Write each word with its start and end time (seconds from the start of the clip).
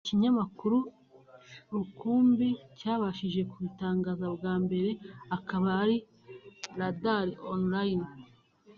Ikinyamakuru 0.05 0.77
rukumbi 1.73 2.47
cyabashije 2.79 3.41
kubitangaza 3.51 4.25
bwa 4.35 4.53
mbere 4.63 4.89
akaba 5.37 5.67
ari 5.83 5.97
RadarOnline 6.79 8.07